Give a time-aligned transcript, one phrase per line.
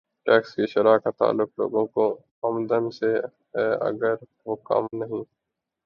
[0.25, 2.07] Tax کی شرح کا تعلق لوگوں کی
[2.43, 3.13] آمدن سے
[3.55, 5.21] ہے اگر وہ کم ہے۔